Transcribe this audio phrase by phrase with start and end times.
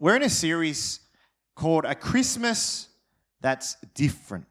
[0.00, 1.00] we're in a series
[1.54, 2.88] called A Christmas
[3.42, 4.46] That's Different.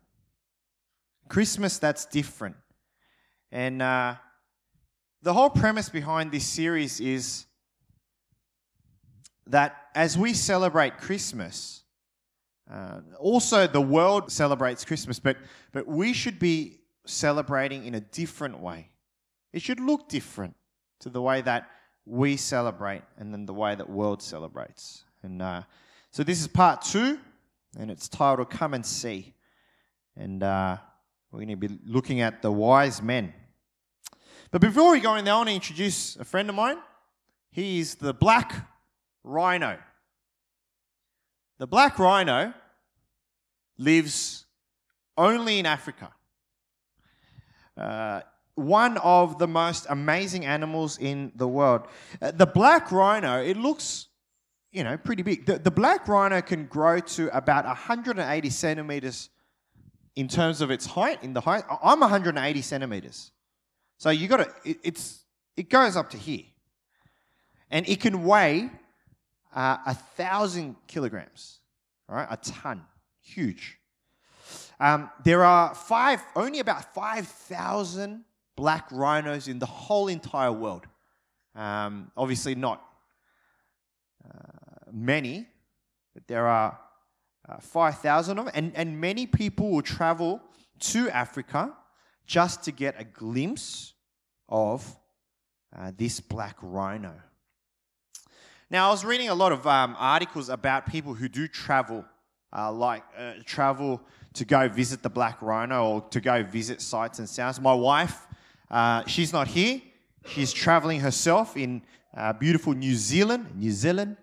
[1.27, 2.55] Christmas That's Different.
[3.51, 4.15] And uh,
[5.23, 7.47] the whole premise behind this series is
[9.47, 11.81] that as we celebrate Christmas,
[12.71, 15.37] uh, also the world celebrates Christmas, but,
[15.71, 18.91] but we should be celebrating in a different way.
[19.51, 20.55] It should look different
[20.99, 21.67] to the way that
[22.05, 25.05] we celebrate and then the way that world celebrates.
[25.23, 25.63] And uh,
[26.11, 27.19] so this is part two,
[27.77, 29.33] and it's titled "Come and See,"
[30.15, 30.77] and uh,
[31.31, 33.33] we're going to be looking at the wise men.
[34.51, 36.77] But before we go in there, I want to introduce a friend of mine.
[37.51, 38.67] He is the black
[39.23, 39.77] rhino.
[41.57, 42.53] The black rhino
[43.77, 44.45] lives
[45.17, 46.13] only in Africa.
[47.77, 48.21] Uh,
[48.55, 51.87] one of the most amazing animals in the world.
[52.21, 54.08] Uh, the black rhino, it looks,
[54.71, 55.45] you know, pretty big.
[55.45, 59.29] The, the black rhino can grow to about 180 centimeters
[60.15, 61.23] in terms of its height.
[61.23, 63.31] In the height, I'm 180 centimeters.
[63.97, 65.23] So you got to, it, it's,
[65.57, 66.43] it goes up to here.
[67.71, 68.69] And it can weigh
[69.55, 71.59] uh, a thousand kilograms,
[72.07, 72.83] all right, a ton,
[73.21, 73.77] huge.
[74.79, 78.23] Um, there are five, only about 5,000
[78.55, 80.85] black rhinos in the whole entire world.
[81.55, 82.81] Um, obviously, not
[84.25, 85.47] uh, many,
[86.13, 86.79] but there are
[87.47, 90.41] uh, 5,000 of them, and, and many people will travel
[90.79, 91.73] to Africa
[92.25, 93.93] just to get a glimpse
[94.47, 94.95] of
[95.75, 97.13] uh, this black rhino.
[98.69, 102.05] Now, I was reading a lot of um, articles about people who do travel,
[102.55, 103.99] uh, like uh, travel
[104.33, 107.59] to go visit the black rhino or to go visit sights and sounds.
[107.59, 108.27] My wife,
[108.69, 109.81] uh, she's not here.
[110.27, 111.81] She's traveling herself in
[112.15, 113.55] uh, beautiful New Zealand.
[113.55, 114.17] New Zealand.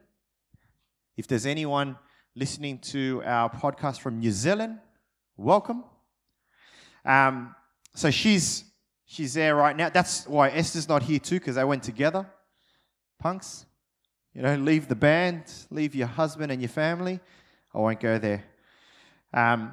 [1.17, 1.97] If there's anyone
[2.35, 4.79] listening to our podcast from New Zealand,
[5.37, 5.85] welcome.
[7.05, 7.55] Um,
[7.95, 8.65] so she's
[9.07, 9.89] she's there right now.
[9.89, 12.27] That's why Esther's not here too, because they went together.
[13.19, 13.67] Punks.
[14.35, 17.21] You know, leave the band, leave your husband and your family.
[17.75, 18.45] I won't go there.
[19.33, 19.73] Um,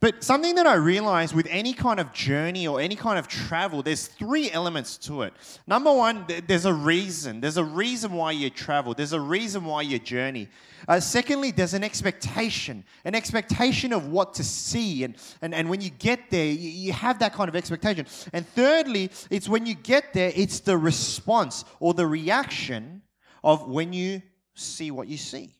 [0.00, 3.82] but something that I realized with any kind of journey or any kind of travel,
[3.82, 5.32] there's three elements to it.
[5.66, 7.40] Number one, there's a reason.
[7.40, 8.94] There's a reason why you travel.
[8.94, 10.48] There's a reason why you journey.
[10.86, 15.02] Uh, secondly, there's an expectation, an expectation of what to see.
[15.02, 18.06] And, and, and when you get there, you, you have that kind of expectation.
[18.32, 23.02] And thirdly, it's when you get there, it's the response or the reaction
[23.42, 24.22] of when you
[24.54, 25.57] see what you see.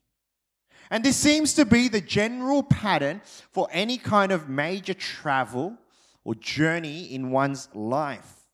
[0.91, 5.77] And this seems to be the general pattern for any kind of major travel
[6.25, 8.47] or journey in one's life.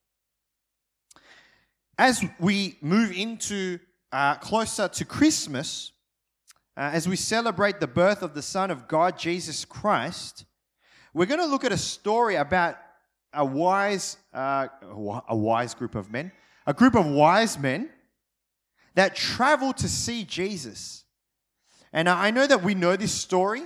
[1.97, 3.79] As we move into
[4.11, 5.93] uh, closer to Christmas,
[6.77, 10.45] uh, as we celebrate the birth of the Son of God, Jesus Christ,
[11.13, 12.77] we're going to look at a story about
[13.33, 14.67] a wise, uh,
[15.29, 16.33] a wise group of men,
[16.67, 17.91] a group of wise men
[18.95, 21.04] that travel to see Jesus.
[21.95, 23.63] And I know that we know this story,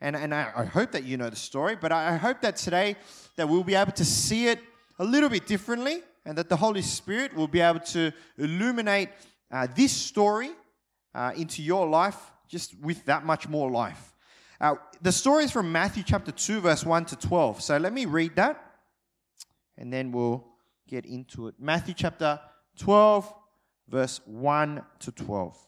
[0.00, 2.96] and, and I, I hope that you know the story, but I hope that today
[3.36, 4.58] that we'll be able to see it
[4.98, 9.10] a little bit differently, and that the Holy Spirit will be able to illuminate
[9.52, 10.50] uh, this story
[11.14, 12.18] uh, into your life
[12.48, 14.12] just with that much more life.
[14.60, 17.62] Uh, the story is from Matthew chapter 2, verse 1 to 12.
[17.62, 18.60] So let me read that,
[19.76, 20.44] and then we'll
[20.88, 21.54] get into it.
[21.60, 22.40] Matthew chapter
[22.76, 23.32] 12,
[23.88, 25.67] verse 1 to 12.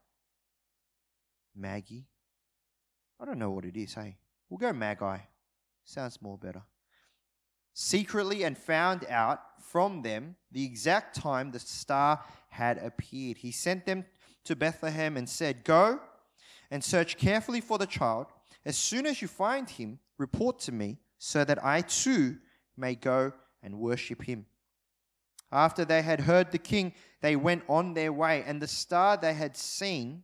[1.55, 2.07] Maggie?
[3.19, 4.17] I don't know what it is, hey?
[4.49, 5.17] We'll go Magi.
[5.83, 6.63] Sounds more better.
[7.73, 13.37] Secretly and found out from them the exact time the star had appeared.
[13.37, 14.05] He sent them
[14.43, 15.99] to Bethlehem and said, Go
[16.69, 18.27] and search carefully for the child.
[18.65, 22.37] As soon as you find him, report to me, so that I too
[22.75, 23.33] may go
[23.63, 24.45] and worship him.
[25.51, 29.33] After they had heard the king, they went on their way, and the star they
[29.33, 30.23] had seen,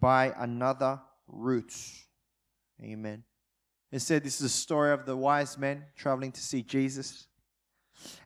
[0.00, 1.74] by another route.
[2.82, 3.24] Amen.
[3.90, 7.26] It said this is a story of the wise men traveling to see Jesus.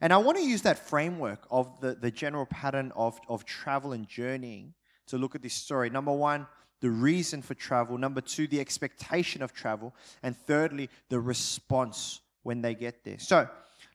[0.00, 3.92] And I want to use that framework of the, the general pattern of, of travel
[3.92, 4.74] and journeying
[5.08, 5.90] to look at this story.
[5.90, 6.46] Number one,
[6.80, 7.98] the reason for travel.
[7.98, 9.94] Number two, the expectation of travel.
[10.22, 13.18] And thirdly, the response when they get there.
[13.18, 13.48] So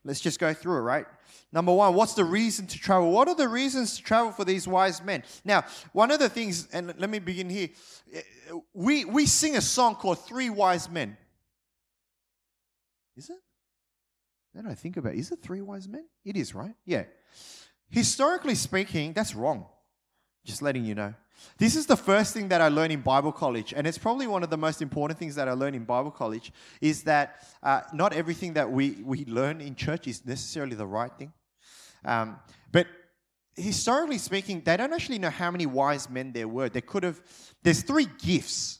[0.04, 1.06] let's just go through it, right?
[1.52, 3.12] Number one, what's the reason to travel?
[3.12, 5.24] What are the reasons to travel for these wise men?
[5.44, 5.64] Now,
[5.94, 7.70] one of the things, and let me begin here.
[8.74, 11.18] We, we sing a song called Three Wise Men.
[13.16, 13.38] Is it?
[14.54, 16.06] Then I think about it, is it three wise men?
[16.26, 16.76] It is, right?
[16.86, 17.04] Yeah.
[17.90, 19.66] Historically speaking, that's wrong.
[20.44, 21.14] Just letting you know.
[21.58, 24.44] This is the first thing that I learned in Bible college, and it's probably one
[24.44, 28.14] of the most important things that I learned in Bible college is that uh, not
[28.14, 31.34] everything that we, we learn in church is necessarily the right thing.
[32.06, 32.40] Um,
[32.72, 32.88] but
[33.56, 36.70] historically speaking, they don't actually know how many wise men there were.
[36.70, 37.22] They could have,
[37.64, 38.80] there's three gifts.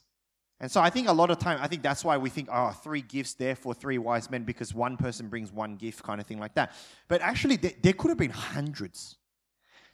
[0.60, 2.70] And so I think a lot of time, I think that's why we think, oh,
[2.70, 6.28] three gifts there for three wise men because one person brings one gift, kind of
[6.28, 6.74] thing like that.
[7.08, 9.18] But actually, there, there could have been hundreds.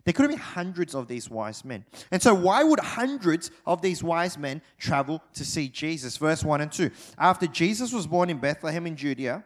[0.07, 1.83] There could have been hundreds of these wise men.
[2.11, 6.15] And so, why would hundreds of these wise men travel to see Jesus?
[6.15, 6.89] Verse 1 and 2.
[7.17, 9.43] After Jesus was born in Bethlehem in Judea,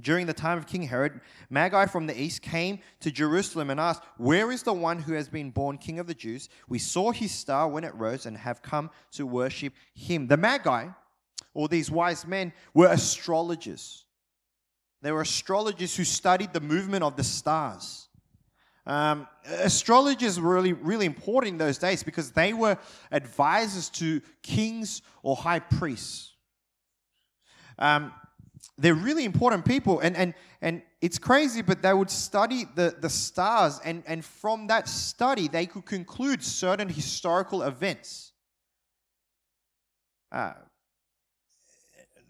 [0.00, 1.20] during the time of King Herod,
[1.50, 5.28] Magi from the east came to Jerusalem and asked, Where is the one who has
[5.28, 6.48] been born King of the Jews?
[6.68, 10.28] We saw his star when it rose and have come to worship him.
[10.28, 10.90] The Magi,
[11.54, 14.04] or these wise men, were astrologers.
[15.00, 18.06] They were astrologers who studied the movement of the stars.
[18.84, 22.76] Um, astrologers were really, really important in those days because they were
[23.12, 26.34] advisors to kings or high priests.
[27.78, 28.12] Um,
[28.78, 33.10] they're really important people, and, and, and it's crazy, but they would study the, the
[33.10, 38.32] stars, and, and from that study, they could conclude certain historical events.
[40.30, 40.54] Uh,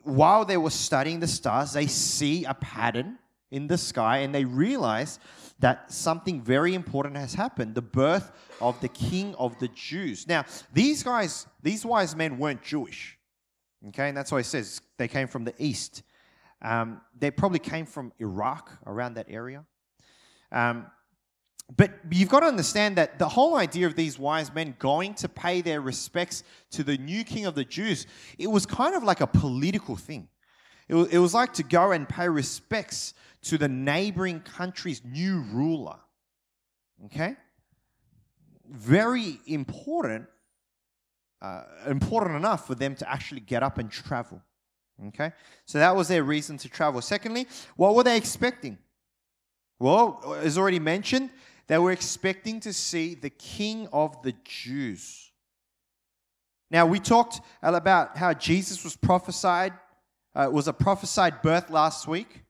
[0.02, 3.18] while they were studying the stars, they see a pattern
[3.52, 5.20] in the sky and they realize
[5.60, 10.26] that something very important has happened the birth of the king of the Jews.
[10.26, 13.16] Now, these guys, these wise men weren't Jewish.
[13.88, 16.02] Okay, and that's why it says they came from the east.
[16.62, 19.64] Um, they probably came from Iraq, around that area.
[20.50, 20.86] Um,
[21.76, 25.28] but you've got to understand that the whole idea of these wise men going to
[25.28, 28.06] pay their respects to the new king of the Jews,
[28.38, 30.28] it was kind of like a political thing.
[30.88, 35.40] It was, it was like to go and pay respects to the neighboring country's new
[35.52, 35.96] ruler.
[37.06, 37.36] Okay?
[38.70, 40.26] Very important,
[41.40, 44.40] uh, important enough for them to actually get up and travel.
[45.08, 45.32] Okay?
[45.64, 47.00] So that was their reason to travel.
[47.00, 47.46] Secondly,
[47.76, 48.78] what were they expecting?
[49.78, 51.30] Well, as already mentioned,
[51.66, 55.32] they were expecting to see the king of the Jews.
[56.70, 59.72] Now, we talked about how Jesus was prophesied,
[60.34, 62.44] uh, was a prophesied birth last week.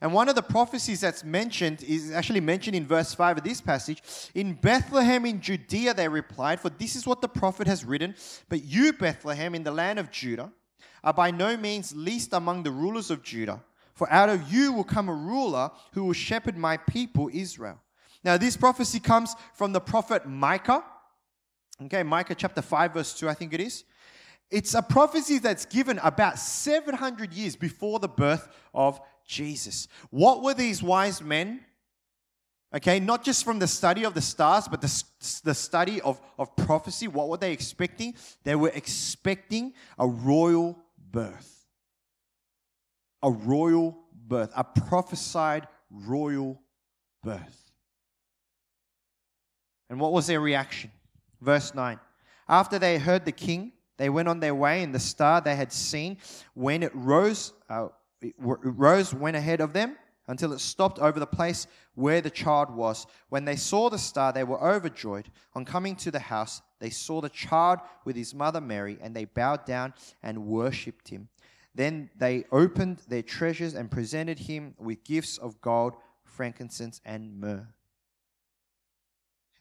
[0.00, 3.60] And one of the prophecies that's mentioned is actually mentioned in verse 5 of this
[3.60, 4.02] passage.
[4.34, 8.14] In Bethlehem in Judea, they replied, For this is what the prophet has written.
[8.48, 10.52] But you, Bethlehem, in the land of Judah,
[11.02, 13.62] are by no means least among the rulers of Judah.
[13.94, 17.80] For out of you will come a ruler who will shepherd my people Israel.
[18.24, 20.82] Now, this prophecy comes from the prophet Micah.
[21.82, 23.84] Okay, Micah chapter 5, verse 2, I think it is.
[24.50, 29.88] It's a prophecy that's given about 700 years before the birth of Jesus.
[30.10, 31.60] What were these wise men?
[32.74, 35.04] Okay, not just from the study of the stars, but the,
[35.44, 37.06] the study of, of prophecy.
[37.06, 38.14] What were they expecting?
[38.42, 40.78] They were expecting a royal
[41.12, 41.66] birth.
[43.22, 46.60] A royal birth, a prophesied royal
[47.22, 47.72] birth.
[49.88, 50.90] And what was their reaction?
[51.40, 52.00] Verse 9.
[52.48, 55.72] After they heard the king, they went on their way, and the star they had
[55.72, 56.18] seen,
[56.54, 57.88] when it rose, uh,
[58.24, 62.70] it rose, went ahead of them until it stopped over the place where the child
[62.70, 63.06] was.
[63.28, 65.30] When they saw the star, they were overjoyed.
[65.54, 69.26] On coming to the house, they saw the child with his mother Mary, and they
[69.26, 71.28] bowed down and worshipped him.
[71.74, 77.68] Then they opened their treasures and presented him with gifts of gold, frankincense, and myrrh.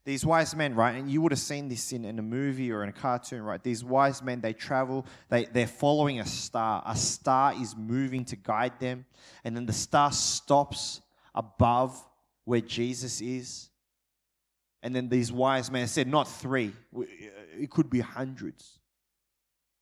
[0.05, 2.83] These wise men, right, and you would have seen this in, in a movie or
[2.83, 3.63] in a cartoon, right?
[3.63, 6.83] These wise men, they travel, they, they're following a star.
[6.85, 9.05] A star is moving to guide them,
[9.45, 10.99] and then the star stops
[11.33, 11.97] above
[12.43, 13.69] where Jesus is.
[14.81, 17.03] And then these wise men said, not three, uh,
[17.57, 18.79] it could be hundreds.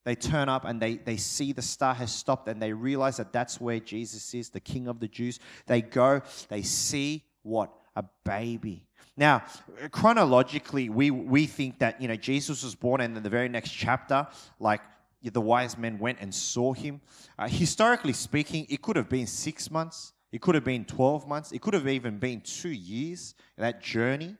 [0.03, 3.33] They turn up and they, they see the star has stopped and they realize that
[3.33, 5.39] that's where Jesus is, the King of the Jews.
[5.67, 7.71] They go, they see what?
[7.95, 8.87] A baby.
[9.17, 9.43] Now,
[9.91, 13.71] chronologically, we, we think that, you know, Jesus was born and in the very next
[13.71, 14.27] chapter,
[14.59, 14.81] like
[15.23, 17.01] the wise men went and saw him.
[17.37, 21.51] Uh, historically speaking, it could have been six months, it could have been 12 months,
[21.51, 24.35] it could have even been two years, that journey.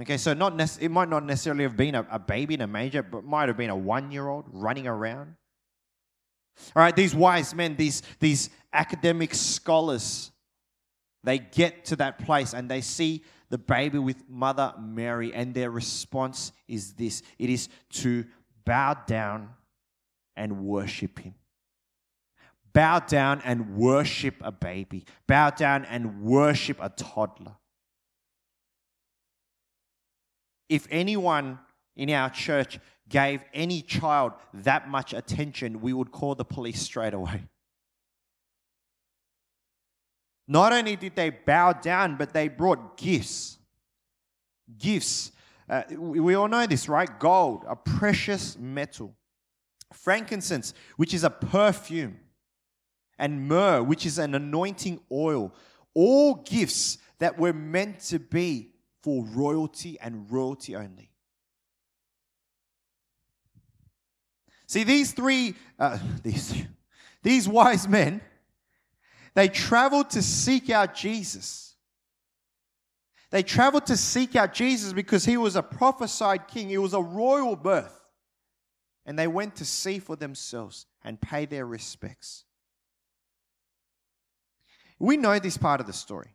[0.00, 3.02] Okay, so not it might not necessarily have been a, a baby in a manger,
[3.02, 5.34] but might have been a one year old running around.
[6.76, 10.30] All right, these wise men, these, these academic scholars,
[11.24, 15.70] they get to that place and they see the baby with Mother Mary, and their
[15.70, 18.24] response is this it is to
[18.64, 19.50] bow down
[20.36, 21.34] and worship Him.
[22.72, 27.56] Bow down and worship a baby, bow down and worship a toddler.
[30.68, 31.58] If anyone
[31.96, 32.78] in our church
[33.08, 37.44] gave any child that much attention, we would call the police straight away.
[40.50, 43.58] Not only did they bow down, but they brought gifts.
[44.78, 45.30] Gifts.
[45.68, 47.18] Uh, we all know this, right?
[47.20, 49.14] Gold, a precious metal.
[49.92, 52.18] Frankincense, which is a perfume.
[53.18, 55.54] And myrrh, which is an anointing oil.
[55.92, 58.70] All gifts that were meant to be
[59.02, 61.10] for royalty and royalty only.
[64.66, 66.54] See, these three, uh, these,
[67.22, 68.22] these wise men,
[69.38, 71.76] they traveled to seek out Jesus.
[73.30, 77.00] They traveled to seek out Jesus because he was a prophesied king, he was a
[77.00, 78.00] royal birth.
[79.06, 82.46] And they went to see for themselves and pay their respects.
[84.98, 86.34] We know this part of the story.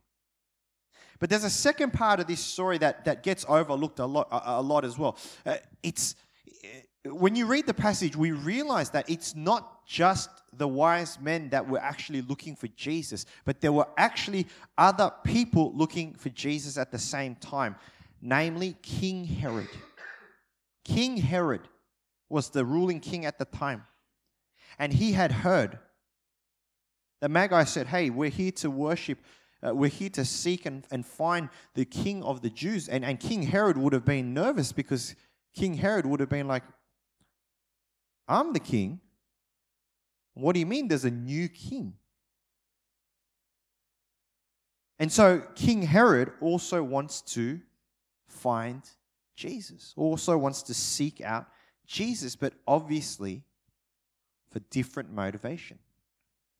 [1.18, 4.60] But there's a second part of this story that, that gets overlooked a lot, a,
[4.60, 5.18] a lot as well.
[5.44, 6.14] Uh, it's
[7.06, 11.68] when you read the passage, we realize that it's not just the wise men that
[11.68, 14.46] were actually looking for Jesus, but there were actually
[14.78, 17.76] other people looking for Jesus at the same time,
[18.22, 19.68] namely King Herod.
[20.84, 21.68] King Herod
[22.30, 23.84] was the ruling king at the time,
[24.78, 25.78] and he had heard.
[27.20, 29.18] The Magi said, Hey, we're here to worship.
[29.66, 32.88] Uh, we're here to seek and, and find the king of the Jews.
[32.88, 35.14] And, and King Herod would have been nervous because
[35.54, 36.64] King Herod would have been like,
[38.26, 39.00] I'm the king.
[40.34, 41.94] What do you mean there's a new king?
[44.98, 47.60] And so King Herod also wants to
[48.28, 48.82] find
[49.36, 51.46] Jesus, also wants to seek out
[51.86, 53.42] Jesus, but obviously
[54.50, 55.78] for different motivation.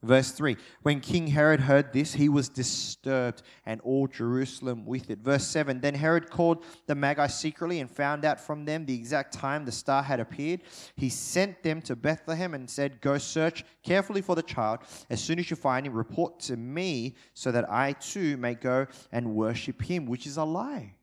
[0.04, 5.18] Verse 3 When King Herod heard this, he was disturbed, and all Jerusalem with it.
[5.20, 9.32] Verse 7 Then Herod called the Magi secretly and found out from them the exact
[9.32, 10.60] time the star had appeared.
[10.96, 14.80] He sent them to Bethlehem and said, Go search carefully for the child.
[15.10, 18.86] As soon as you find him, report to me so that I too may go
[19.10, 20.94] and worship him, which is a lie.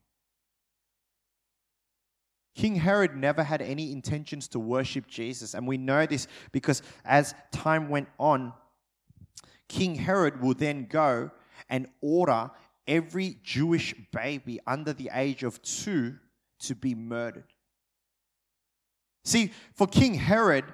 [2.54, 5.54] King Herod never had any intentions to worship Jesus.
[5.54, 8.52] And we know this because as time went on,
[9.72, 11.30] King Herod will then go
[11.70, 12.50] and order
[12.86, 16.16] every Jewish baby under the age of two
[16.60, 17.46] to be murdered.
[19.24, 20.66] See, for King Herod,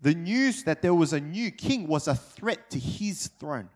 [0.00, 3.68] the news that there was a new king was a threat to his throne.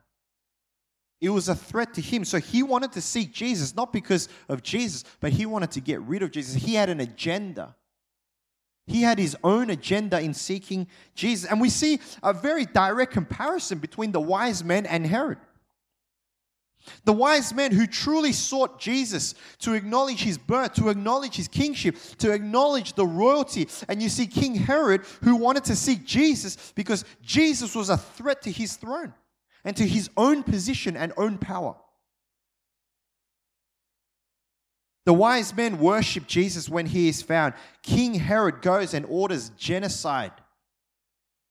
[1.21, 2.25] It was a threat to him.
[2.25, 6.01] So he wanted to seek Jesus, not because of Jesus, but he wanted to get
[6.01, 6.61] rid of Jesus.
[6.61, 7.77] He had an agenda.
[8.87, 11.49] He had his own agenda in seeking Jesus.
[11.49, 15.39] And we see a very direct comparison between the wise men and Herod.
[17.05, 21.97] The wise men who truly sought Jesus to acknowledge his birth, to acknowledge his kingship,
[22.19, 23.69] to acknowledge the royalty.
[23.89, 28.43] And you see King Herod who wanted to seek Jesus because Jesus was a threat
[28.43, 29.15] to his throne
[29.65, 31.77] and to his own position and own power.
[35.05, 37.55] The wise men worship Jesus when he is found.
[37.83, 40.33] King Herod goes and orders genocide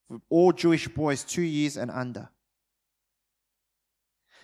[0.07, 2.29] for all Jewish boys two years and under.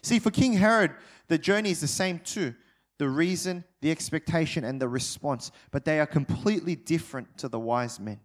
[0.01, 0.91] See, for King Herod,
[1.27, 2.53] the journey is the same too.
[2.99, 7.99] the reason, the expectation, and the response, but they are completely different to the wise
[7.99, 8.19] men.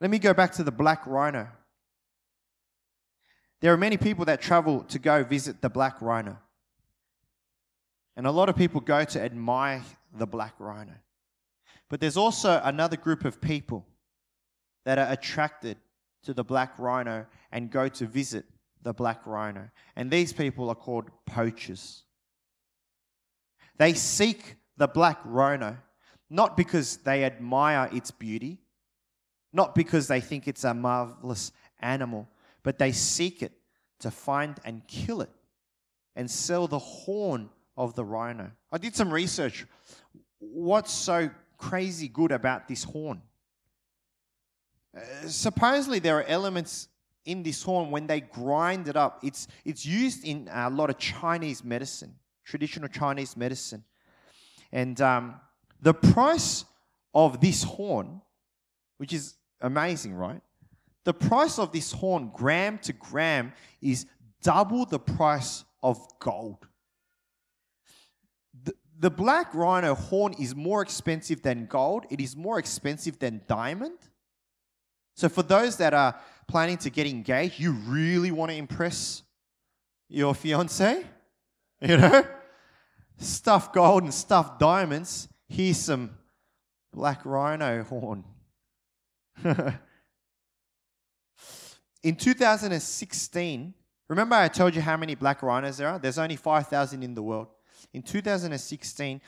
[0.00, 1.48] Let me go back to the black rhino.
[3.60, 6.38] There are many people that travel to go visit the black rhino.
[8.16, 9.82] And a lot of people go to admire
[10.16, 10.94] the black rhino.
[11.88, 13.86] But there's also another group of people
[14.84, 15.76] that are attracted
[16.24, 18.44] to the black rhino and go to visit
[18.82, 19.68] the black rhino.
[19.96, 22.04] And these people are called poachers.
[23.76, 25.78] They seek the black rhino
[26.30, 28.58] not because they admire its beauty,
[29.52, 32.28] not because they think it's a marvelous animal,
[32.62, 33.52] but they seek it
[34.00, 35.30] to find and kill it
[36.16, 38.50] and sell the horn of the rhino.
[38.70, 39.66] I did some research.
[40.38, 43.22] What's so crazy good about this horn?
[44.96, 46.88] Uh, supposedly, there are elements
[47.24, 49.20] in this horn when they grind it up.
[49.22, 52.14] It's, it's used in a lot of Chinese medicine,
[52.44, 53.84] traditional Chinese medicine.
[54.72, 55.40] And um,
[55.80, 56.64] the price
[57.14, 58.20] of this horn,
[58.98, 60.40] which is amazing, right?
[61.04, 64.06] The price of this horn, gram to gram, is
[64.42, 66.66] double the price of gold.
[69.04, 73.98] The, black rhino horn is more expensive than gold, it is more expensive than diamond.
[75.14, 76.18] So, for those that are
[76.48, 79.22] planning to get engaged, you really want to impress
[80.08, 81.04] your fiance,
[81.82, 82.24] you know,
[83.18, 85.28] stuff gold and stuff diamonds.
[85.50, 86.16] Here's some
[86.90, 88.24] black rhino horn.
[92.02, 93.74] in 2016,
[94.08, 95.98] remember I told you how many black rhinos there are?
[95.98, 97.48] There's only 5,000 in the world.
[97.94, 99.20] In 2016,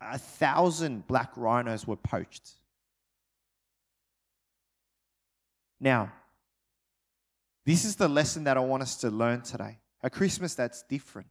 [0.00, 2.50] a thousand black rhinos were poached.
[5.80, 6.12] Now,
[7.66, 9.78] this is the lesson that I want us to learn today.
[10.02, 11.28] A Christmas that's different.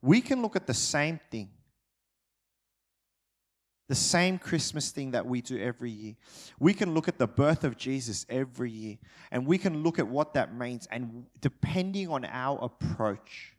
[0.00, 1.50] We can look at the same thing
[3.90, 6.14] the same Christmas thing that we do every year.
[6.60, 8.98] We can look at the birth of Jesus every year
[9.32, 10.86] and we can look at what that means.
[10.92, 13.56] And depending on our approach,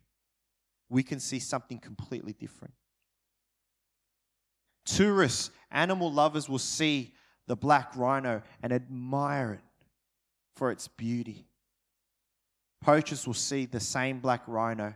[0.92, 2.74] we can see something completely different.
[4.84, 7.14] Tourists, animal lovers will see
[7.46, 9.86] the black rhino and admire it
[10.54, 11.46] for its beauty.
[12.82, 14.92] Poachers will see the same black rhino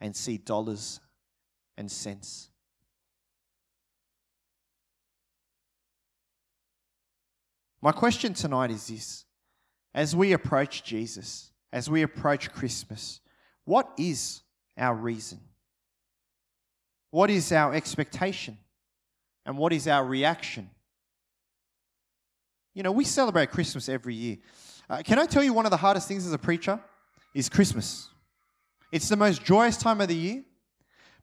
[0.00, 0.98] and see dollars
[1.76, 2.48] and cents.
[7.82, 9.26] My question tonight is this
[9.92, 13.20] as we approach Jesus, as we approach Christmas,
[13.66, 14.40] what is
[14.76, 15.40] our reason?
[17.10, 18.58] What is our expectation?
[19.46, 20.70] And what is our reaction?
[22.74, 24.38] You know, we celebrate Christmas every year.
[24.88, 26.80] Uh, can I tell you one of the hardest things as a preacher
[27.34, 28.08] is Christmas?
[28.90, 30.44] It's the most joyous time of the year,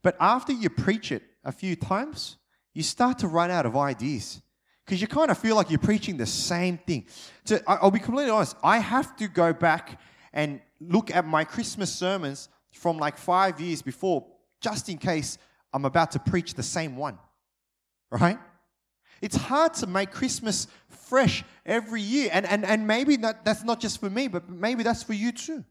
[0.02, 2.38] but after you preach it a few times,
[2.74, 4.42] you start to run out of ideas
[4.86, 7.06] because you kind of feel like you're preaching the same thing.
[7.46, 10.00] So I'll be completely honest, I have to go back
[10.34, 14.26] and look at my Christmas sermons from like five years before,
[14.60, 15.38] just in case
[15.74, 17.18] I'm about to preach the same one,
[18.10, 18.40] right?
[19.22, 22.30] It's hard to make Christmas fresh every year.
[22.34, 25.32] And, and, and maybe that, that's not just for me, but maybe that's for you
[25.32, 25.64] too.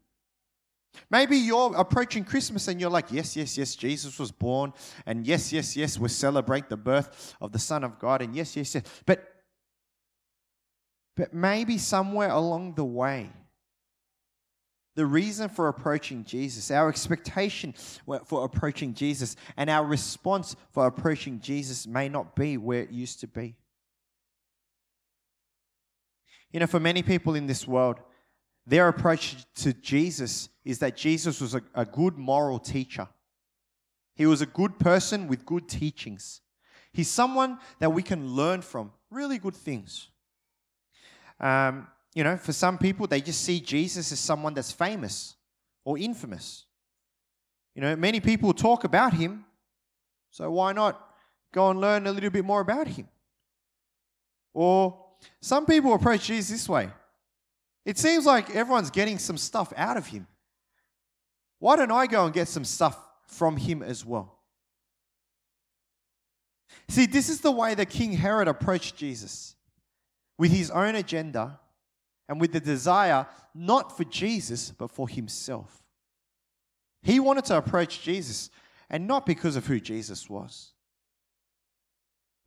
[1.09, 4.73] Maybe you're approaching Christmas and you're like, yes, yes, yes, Jesus was born.
[5.05, 8.21] And yes, yes, yes, we celebrate the birth of the Son of God.
[8.21, 8.83] And yes, yes, yes.
[9.05, 9.25] But,
[11.15, 13.29] but maybe somewhere along the way,
[14.95, 17.73] the reason for approaching Jesus, our expectation
[18.25, 23.21] for approaching Jesus, and our response for approaching Jesus may not be where it used
[23.21, 23.55] to be.
[26.51, 27.97] You know, for many people in this world,
[28.67, 33.07] their approach to Jesus is that Jesus was a, a good moral teacher.
[34.15, 36.41] He was a good person with good teachings.
[36.91, 40.09] He's someone that we can learn from, really good things.
[41.39, 45.35] Um, you know, for some people, they just see Jesus as someone that's famous
[45.85, 46.65] or infamous.
[47.75, 49.45] You know, many people talk about him,
[50.29, 51.01] so why not
[51.53, 53.07] go and learn a little bit more about him?
[54.53, 55.05] Or
[55.39, 56.89] some people approach Jesus this way
[57.85, 60.27] it seems like everyone's getting some stuff out of him.
[61.59, 64.37] Why don't I go and get some stuff from him as well?
[66.87, 69.55] See, this is the way that King Herod approached Jesus
[70.37, 71.59] with his own agenda
[72.31, 75.83] and with the desire not for Jesus, but for himself.
[77.03, 78.49] He wanted to approach Jesus,
[78.89, 80.71] and not because of who Jesus was,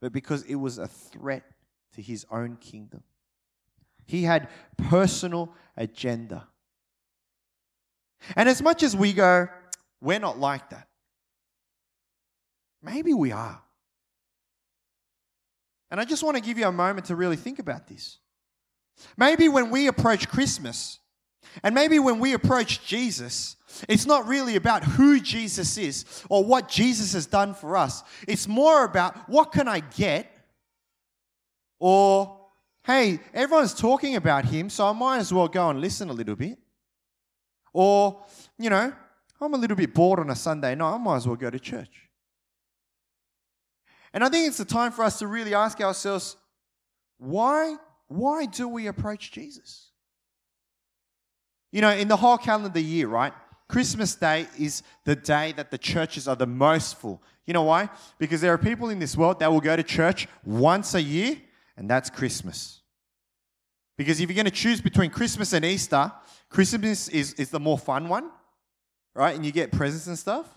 [0.01, 1.43] but because it was a threat
[1.93, 3.03] to his own kingdom.
[4.07, 6.47] He had personal agenda.
[8.35, 9.47] And as much as we go,
[10.01, 10.87] we're not like that,
[12.81, 13.61] maybe we are.
[15.91, 18.17] And I just want to give you a moment to really think about this.
[19.17, 20.99] Maybe when we approach Christmas,
[21.63, 23.55] and maybe when we approach Jesus,
[23.87, 28.03] it's not really about who Jesus is or what Jesus has done for us.
[28.27, 30.31] It's more about what can I get?
[31.79, 32.39] Or,
[32.83, 36.35] hey, everyone's talking about him, so I might as well go and listen a little
[36.35, 36.57] bit.
[37.73, 38.23] Or,
[38.57, 38.93] you know,
[39.41, 41.59] I'm a little bit bored on a Sunday night, I might as well go to
[41.59, 42.09] church.
[44.13, 46.37] And I think it's the time for us to really ask ourselves
[47.17, 47.75] why,
[48.07, 49.89] why do we approach Jesus?
[51.71, 53.33] You know, in the whole calendar year, right?
[53.67, 57.21] Christmas Day is the day that the churches are the most full.
[57.45, 57.89] You know why?
[58.19, 61.37] Because there are people in this world that will go to church once a year,
[61.75, 62.81] and that's Christmas.
[63.97, 66.11] Because if you're going to choose between Christmas and Easter,
[66.49, 68.29] Christmas is, is the more fun one,
[69.13, 69.35] right?
[69.35, 70.47] And you get presents and stuff.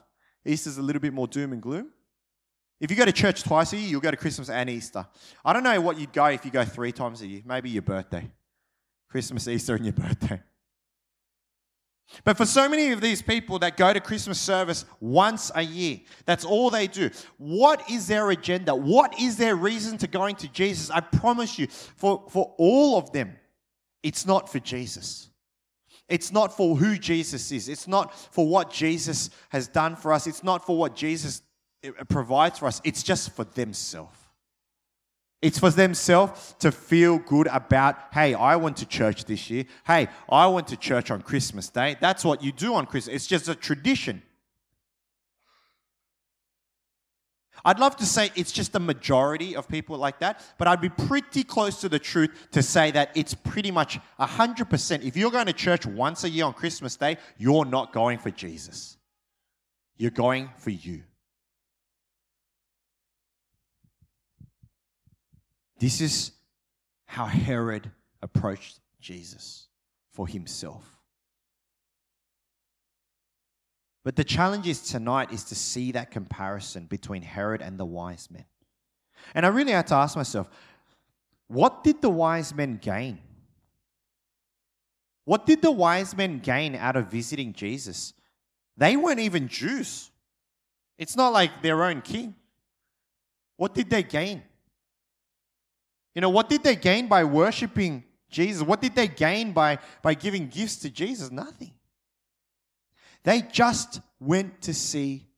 [0.45, 1.91] Easter's a little bit more doom and gloom.
[2.81, 5.07] If you go to church twice a year, you'll go to Christmas and Easter.
[5.45, 7.43] I don't know what you'd go if you go three times a year.
[7.45, 8.31] Maybe your birthday.
[9.09, 10.41] Christmas, Easter, and your birthday.
[12.25, 16.01] But for so many of these people that go to Christmas service once a year,
[16.25, 17.11] that's all they do.
[17.37, 18.75] What is their agenda?
[18.75, 20.91] What is their reason to going to Jesus?
[20.91, 23.37] I promise you, for, for all of them,
[24.03, 25.29] it's not for Jesus.
[26.09, 27.69] It's not for who Jesus is.
[27.69, 30.27] It's not for what Jesus has done for us.
[30.27, 31.43] It's not for what Jesus
[31.83, 32.81] eh, provides for us.
[32.85, 34.19] It's just for themselves.
[35.41, 39.65] It's for themselves to feel good about, hey, I went to church this year.
[39.87, 41.97] Hey, I went to church on Christmas Day.
[42.01, 43.15] That's what you do on Christmas.
[43.15, 44.23] It's just a tradition.
[47.65, 50.89] I'd love to say it's just a majority of people like that, but I'd be
[50.89, 55.05] pretty close to the truth to say that it's pretty much 100%.
[55.05, 58.31] If you're going to church once a year on Christmas Day, you're not going for
[58.31, 58.97] Jesus.
[59.97, 61.03] You're going for you.
[65.79, 66.33] This is
[67.07, 67.91] how Herod
[68.23, 69.69] approached Jesus
[70.13, 70.99] for himself.
[74.05, 78.29] But the challenge is tonight is to see that comparison between Herod and the wise
[78.31, 78.45] men.
[79.35, 80.49] And I really had to ask myself,
[81.47, 83.19] what did the wise men gain?
[85.25, 88.15] What did the wise men gain out of visiting Jesus?
[88.77, 90.11] They weren't even Jews.
[90.97, 92.35] It's not like their own king.
[93.57, 94.43] What did they gain?
[96.19, 98.61] You know, what did they gain by worshiping Jesus?
[98.61, 101.31] What did they gain by, by giving gifts to Jesus?
[101.31, 101.71] Nothing.
[103.23, 105.29] They just went to see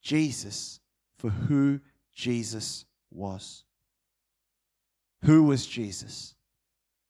[0.00, 0.80] Jesus
[1.18, 1.78] for who
[2.14, 3.64] Jesus was.
[5.24, 6.34] Who was Jesus?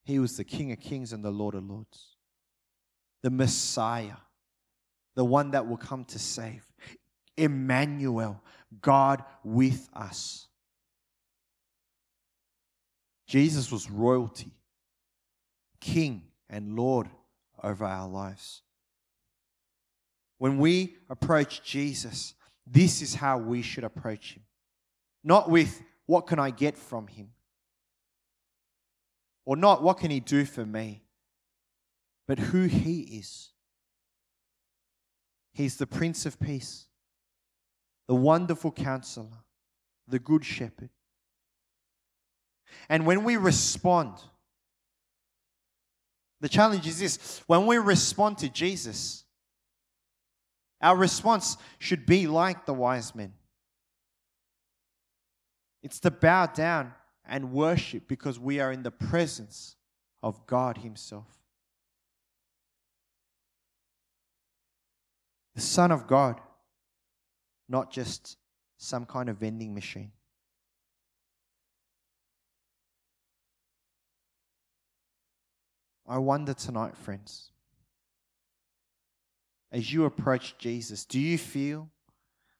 [0.02, 2.16] He was the King of Kings and the Lord of Lords,
[3.22, 4.16] the Messiah,
[5.14, 6.64] the one that will come to save.
[7.36, 8.42] Emmanuel,
[8.80, 10.48] God with us.
[13.26, 14.52] Jesus was royalty,
[15.80, 17.08] king and Lord
[17.62, 18.62] over our lives.
[20.38, 22.34] When we approach Jesus,
[22.66, 24.42] this is how we should approach him.
[25.22, 27.30] Not with what can I get from him?
[29.46, 31.02] Or not what can he do for me?
[32.26, 33.50] But who he is.
[35.52, 36.86] He's the Prince of Peace,
[38.08, 39.44] the wonderful counselor,
[40.08, 40.90] the good shepherd.
[42.88, 44.12] And when we respond,
[46.40, 49.24] the challenge is this when we respond to Jesus,
[50.80, 53.32] our response should be like the wise men.
[55.82, 56.92] It's to bow down
[57.26, 59.76] and worship because we are in the presence
[60.22, 61.28] of God Himself.
[65.54, 66.40] The Son of God,
[67.68, 68.36] not just
[68.76, 70.12] some kind of vending machine.
[76.06, 77.50] I wonder tonight, friends,
[79.72, 81.88] as you approach Jesus, do you feel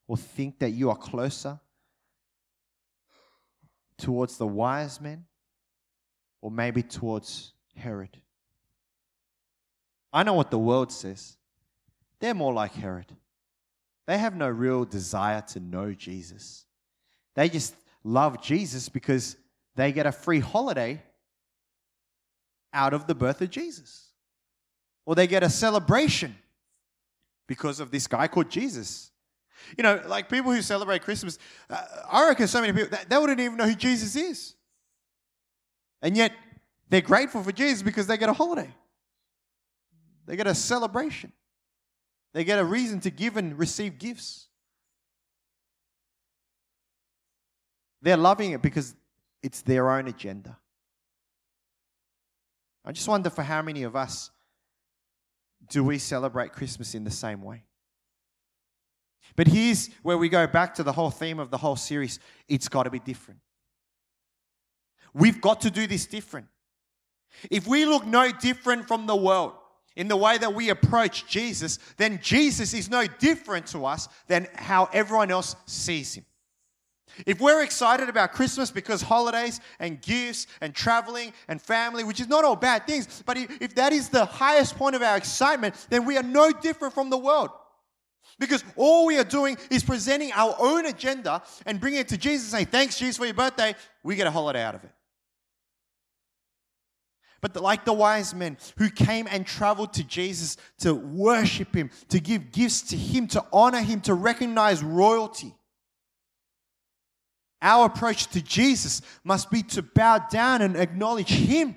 [0.09, 1.61] or think that you are closer
[3.99, 5.25] towards the wise men
[6.41, 8.17] or maybe towards Herod?
[10.13, 11.37] I know what the world says.
[12.21, 13.13] They're more like Herod.
[14.07, 16.67] They have no real desire to know Jesus.
[17.35, 19.37] They just love Jesus because
[19.75, 21.03] they get a free holiday
[22.75, 24.11] out of the birth of Jesus.
[25.07, 26.37] Or they get a celebration
[27.47, 29.11] because of this guy called Jesus.
[29.79, 31.39] You know, like people who celebrate Christmas,
[31.71, 34.55] uh, I reckon so many people, they, they wouldn't even know who Jesus is.
[36.03, 36.33] And yet,
[36.91, 38.69] they're grateful for Jesus because they get a holiday,
[40.27, 41.33] they get a celebration.
[42.35, 44.49] They get a reason to give and receive gifts.
[48.03, 48.95] They're loving it because
[49.41, 50.59] it's their own agenda.
[52.85, 54.31] I just wonder for how many of us
[55.71, 57.65] do we celebrate Christmas in the same way?
[59.37, 62.19] But here's where we go back to the whole theme of the whole series
[62.49, 63.41] it's got to be different.
[65.15, 66.47] We've got to do this different.
[67.51, 69.53] If we look no different from the world
[69.97, 74.47] in the way that we approach Jesus, then Jesus is no different to us than
[74.55, 76.25] how everyone else sees him.
[77.27, 82.29] If we're excited about Christmas because holidays and gifts and traveling and family, which is
[82.29, 86.05] not all bad things, but if that is the highest point of our excitement, then
[86.05, 87.51] we are no different from the world.
[88.39, 92.47] Because all we are doing is presenting our own agenda and bringing it to Jesus
[92.47, 93.75] and saying, Thanks, Jesus, for your birthday.
[94.03, 94.91] We get a holiday out of it.
[97.41, 102.19] But like the wise men who came and traveled to Jesus to worship him, to
[102.19, 105.55] give gifts to him, to honor him, to recognize royalty.
[107.65, 111.75] Our approach to Jesus must be to bow down and acknowledge him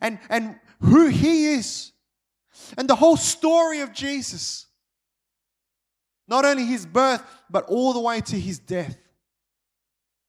[0.00, 1.90] and, and who he is
[2.78, 4.66] and the whole story of Jesus.
[6.28, 8.96] Not only his birth, but all the way to his death,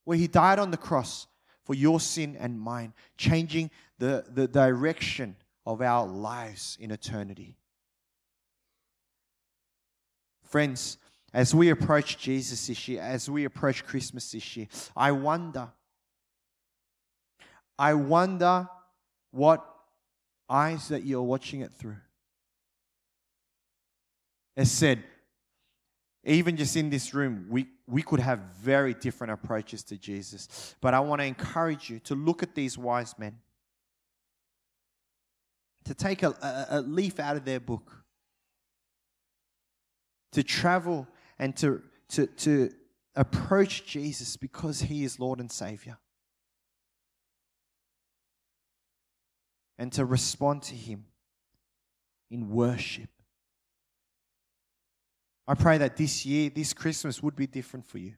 [0.04, 1.28] where he died on the cross
[1.64, 7.56] for your sin and mine, changing the, the direction of our lives in eternity.
[10.44, 10.98] Friends,
[11.36, 15.68] as we approach Jesus this year, as we approach Christmas this year, I wonder,
[17.78, 18.70] I wonder
[19.32, 19.62] what
[20.50, 21.98] eyes that you're watching it through.
[24.56, 25.04] As said,
[26.24, 30.74] even just in this room, we, we could have very different approaches to Jesus.
[30.80, 33.36] But I want to encourage you to look at these wise men,
[35.84, 37.92] to take a, a, a leaf out of their book,
[40.32, 41.06] to travel
[41.38, 42.72] and to, to, to
[43.16, 45.98] approach Jesus because he is Lord and Savior,
[49.78, 51.06] and to respond to him
[52.30, 53.10] in worship
[55.48, 58.14] I pray that this year, this Christmas would be different for you.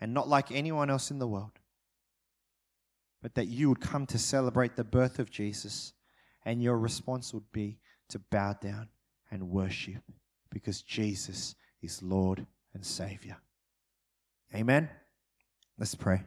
[0.00, 1.58] And not like anyone else in the world.
[3.22, 5.92] But that you would come to celebrate the birth of Jesus.
[6.44, 7.78] And your response would be
[8.10, 8.88] to bow down
[9.30, 10.02] and worship
[10.54, 13.36] because Jesus is Lord and Savior.
[14.54, 14.88] Amen.
[15.78, 16.22] Let's pray.